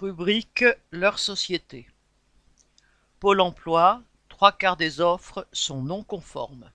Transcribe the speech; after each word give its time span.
Rubrique 0.00 0.64
Leur 0.92 1.18
société. 1.18 1.88
Pôle 3.18 3.40
emploi, 3.40 4.00
trois 4.28 4.52
quarts 4.52 4.76
des 4.76 5.00
offres 5.00 5.48
sont 5.50 5.82
non 5.82 6.04
conformes. 6.04 6.70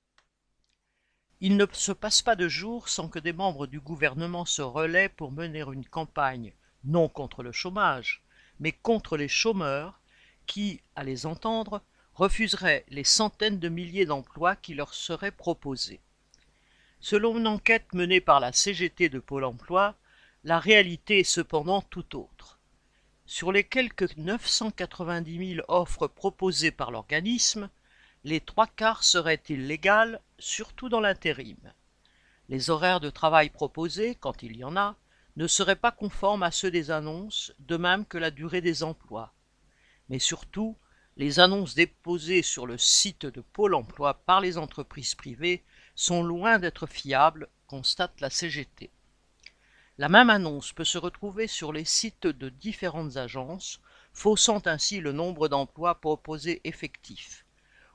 Il 1.40 1.56
ne 1.56 1.66
se 1.72 1.94
passe 1.94 2.22
pas 2.22 2.36
de 2.36 2.50
jour 2.50 2.90
sans 2.90 3.08
que 3.08 3.20
des 3.20 3.32
membres 3.32 3.66
du 3.66 3.80
gouvernement 3.80 4.44
se 4.44 4.62
relaient 4.62 5.08
pour 5.08 5.32
mener 5.32 5.62
une 5.62 5.86
campagne 5.86 6.52
non 6.84 7.08
contre 7.08 7.44
le 7.44 7.54
chômage, 7.54 8.22
mais 8.60 8.74
contre 8.74 9.16
les 9.16 9.30
chômeurs 9.30 10.02
qui, 10.46 10.82
à 10.98 11.06
les 11.06 11.26
entendre, 11.26 11.82
refuseraient 12.16 12.84
les 12.90 13.06
centaines 13.06 13.60
de 13.60 13.70
milliers 13.70 14.06
d'emplois 14.06 14.58
qui 14.58 14.74
leur 14.74 14.94
seraient 14.94 15.32
proposés. 15.32 16.02
Selon 17.00 17.38
une 17.38 17.48
enquête 17.48 17.94
menée 17.94 18.20
par 18.20 18.42
la 18.42 18.52
CGT 18.52 19.08
de 19.08 19.20
Pôle 19.20 19.46
emploi, 19.46 19.96
la 20.44 20.60
réalité 20.60 21.22
est 21.22 21.24
cependant 21.24 21.82
tout 21.84 22.18
autre. 22.18 22.60
Sur 23.26 23.54
les 23.54 23.64
quelques 23.64 24.18
990 24.18 25.56
000 25.56 25.66
offres 25.70 26.08
proposées 26.08 26.72
par 26.72 26.92
l'organisme, 26.92 27.70
les 28.26 28.42
trois 28.42 28.68
quarts 28.68 29.04
seraient 29.04 29.42
illégales, 29.48 30.22
surtout 30.40 30.90
dans 30.90 31.00
l'intérim. 31.00 31.58
Les 32.50 32.70
horaires 32.70 33.00
de 33.00 33.10
travail 33.10 33.50
proposés, 33.50 34.16
quand 34.16 34.44
il 34.44 34.58
y 34.58 34.66
en 34.66 34.76
a, 34.76 34.98
ne 35.38 35.48
seraient 35.48 35.78
pas 35.78 35.92
conformes 35.92 36.44
à 36.44 36.52
ceux 36.52 36.70
des 36.70 36.92
annonces, 36.92 37.54
de 37.60 37.78
même 37.78 38.06
que 38.06 38.18
la 38.18 38.30
durée 38.30 38.62
des 38.62 38.84
emplois. 38.84 39.34
Mais 40.10 40.20
surtout, 40.20 40.78
les 41.16 41.40
annonces 41.40 41.76
déposées 41.76 42.42
sur 42.42 42.68
le 42.68 42.78
site 42.78 43.26
de 43.26 43.40
Pôle 43.42 43.76
emploi 43.76 44.16
par 44.26 44.42
les 44.42 44.58
entreprises 44.58 45.16
privées 45.16 45.64
sont 45.96 46.24
loin 46.24 46.60
d'être 46.60 46.88
fiables, 46.88 47.48
constate 47.68 48.20
la 48.20 48.30
CGT. 48.30 48.92
La 50.00 50.10
même 50.10 50.32
annonce 50.32 50.74
peut 50.74 50.84
se 50.84 50.98
retrouver 50.98 51.46
sur 51.46 51.72
les 51.72 51.86
sites 51.86 52.26
de 52.26 52.50
différentes 52.50 53.18
agences, 53.18 53.80
faussant 54.12 54.62
ainsi 54.66 55.00
le 55.00 55.12
nombre 55.12 55.48
d'emplois 55.48 56.02
proposés 56.02 56.62
effectifs. 56.64 57.46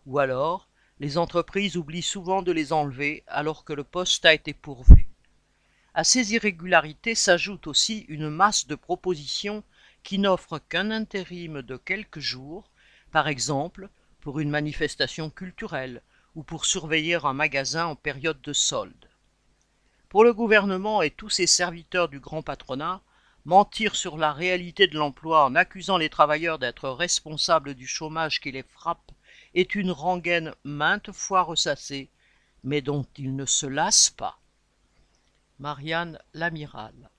Ou 0.06 0.20
alors, 0.20 0.68
les 1.00 1.18
entreprises 1.18 1.76
oublient 1.76 2.02
souvent 2.02 2.42
de 2.42 2.52
les 2.52 2.72
enlever 2.72 3.24
alors 3.26 3.64
que 3.64 3.72
le 3.72 3.82
poste 3.82 4.24
a 4.24 4.32
été 4.32 4.54
pourvu. 4.54 5.08
À 5.92 6.04
ces 6.04 6.34
irrégularités 6.34 7.16
s'ajoute 7.16 7.66
aussi 7.66 8.04
une 8.08 8.30
masse 8.30 8.68
de 8.68 8.76
propositions 8.76 9.64
qui 10.04 10.20
n'offrent 10.20 10.60
qu'un 10.68 10.92
intérim 10.92 11.62
de 11.62 11.76
quelques 11.76 12.20
jours, 12.20 12.70
par 13.10 13.26
exemple 13.26 13.88
pour 14.20 14.38
une 14.38 14.50
manifestation 14.50 15.30
culturelle 15.30 16.02
ou 16.36 16.44
pour 16.44 16.64
surveiller 16.64 17.18
un 17.24 17.32
magasin 17.32 17.86
en 17.86 17.96
période 17.96 18.40
de 18.42 18.52
solde. 18.52 19.07
Pour 20.08 20.24
le 20.24 20.32
gouvernement 20.32 21.02
et 21.02 21.10
tous 21.10 21.28
ses 21.28 21.46
serviteurs 21.46 22.08
du 22.08 22.18
grand 22.18 22.40
patronat, 22.40 23.02
mentir 23.44 23.94
sur 23.94 24.16
la 24.16 24.32
réalité 24.32 24.86
de 24.86 24.96
l'emploi 24.96 25.44
en 25.44 25.54
accusant 25.54 25.98
les 25.98 26.08
travailleurs 26.08 26.58
d'être 26.58 26.88
responsables 26.88 27.74
du 27.74 27.86
chômage 27.86 28.40
qui 28.40 28.50
les 28.50 28.62
frappe 28.62 29.12
est 29.54 29.74
une 29.74 29.90
rengaine 29.90 30.54
maintes 30.64 31.12
fois 31.12 31.42
ressassée, 31.42 32.08
mais 32.64 32.80
dont 32.80 33.04
ils 33.16 33.36
ne 33.36 33.44
se 33.44 33.66
lassent 33.66 34.10
pas. 34.10 34.38
Marianne 35.58 36.18
Lamiral 36.32 37.10